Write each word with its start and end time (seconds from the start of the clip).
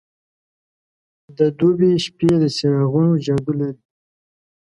د 1.37 1.39
دوبی 1.57 1.91
شپې 2.05 2.29
د 2.41 2.43
څراغونو 2.57 3.13
جادو 3.25 3.53
لري. 3.59 3.79